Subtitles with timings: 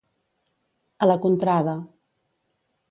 [1.07, 1.79] A la contrada.